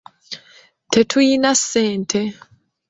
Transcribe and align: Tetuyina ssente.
Tetuyina 0.91 1.51
ssente. 1.59 2.21